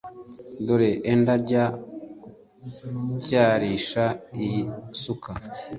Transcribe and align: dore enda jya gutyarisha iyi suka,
dore 0.65 0.89
enda 1.11 1.35
jya 1.47 1.65
gutyarisha 3.11 4.03
iyi 4.43 4.61
suka, 5.01 5.31